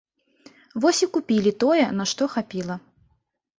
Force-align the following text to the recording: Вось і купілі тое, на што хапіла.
Вось 0.85 1.01
і 1.07 1.09
купілі 1.17 1.53
тое, 1.65 1.85
на 2.01 2.09
што 2.15 2.31
хапіла. 2.39 2.81